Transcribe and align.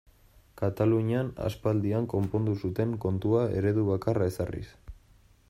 Katalunian 0.61 1.29
aspaldian 1.49 2.07
konpondu 2.15 2.57
zuten 2.65 2.97
kontua 3.05 3.45
eredu 3.61 3.85
bakarra 3.93 4.33
ezarriz. 4.35 4.67